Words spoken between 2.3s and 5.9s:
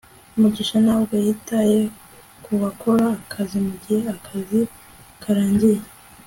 kubakora akazi mugihe akazi karangiye